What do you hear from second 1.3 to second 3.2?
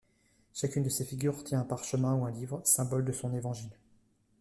tient un parchemin ou un livre, symbole de